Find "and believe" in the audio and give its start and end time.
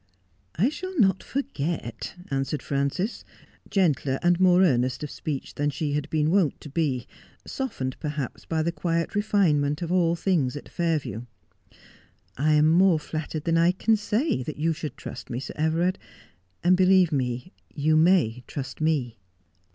16.63-17.11